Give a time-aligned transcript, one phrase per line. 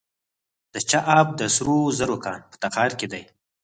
[0.73, 3.23] د چاه اب د سرو زرو کان په تخار کې دی.